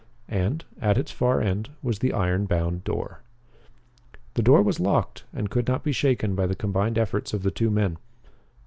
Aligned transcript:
And, 0.29 0.65
at 0.81 0.97
its 0.97 1.11
far 1.11 1.41
end, 1.41 1.69
was 1.83 1.99
the 1.99 2.11
iron 2.11 2.47
bound 2.47 2.83
door. 2.83 3.21
The 4.33 4.41
door 4.41 4.63
was 4.63 4.79
locked 4.79 5.25
and 5.31 5.47
could 5.51 5.67
not 5.67 5.83
be 5.83 5.91
shaken 5.91 6.33
by 6.33 6.47
the 6.47 6.55
combined 6.55 6.97
efforts 6.97 7.35
of 7.35 7.43
the 7.43 7.51
two 7.51 7.69
men. 7.69 7.97